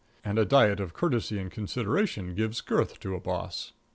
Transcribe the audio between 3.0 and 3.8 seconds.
to a boss.